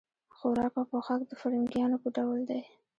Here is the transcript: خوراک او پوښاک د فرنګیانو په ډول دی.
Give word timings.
خوراک 0.35 0.73
او 0.79 0.83
پوښاک 0.91 1.21
د 1.27 1.31
فرنګیانو 1.41 1.97
په 2.03 2.09
ډول 2.17 2.39
دی. 2.49 2.61